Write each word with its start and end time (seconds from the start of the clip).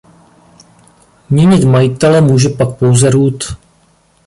Měnit 1.29 1.63
majitele 1.63 2.21
může 2.21 2.49
pak 2.49 2.77
pouze 2.77 3.09
root. 3.09 3.43